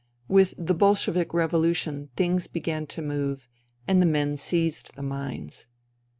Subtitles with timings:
[0.27, 3.47] With the Bolshevik revolution things began to move,
[3.87, 5.67] and the men seized the mines.